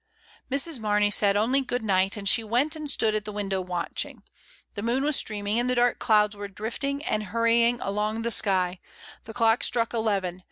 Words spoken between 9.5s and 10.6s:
struck eleven.